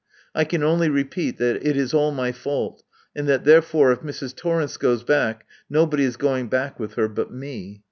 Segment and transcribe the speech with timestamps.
[0.33, 2.81] I can only repeat that it is all my fault,
[3.15, 4.35] and that therefore, if Mrs.
[4.35, 7.79] Torrence goes back, nobody is going back with her but me.